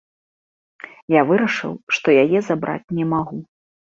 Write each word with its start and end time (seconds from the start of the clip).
Я 1.15 1.21
вырашыў, 1.31 1.73
што 1.97 2.07
яе 2.23 2.39
забраць 2.49 2.91
не 3.01 3.05
магу. 3.13 3.37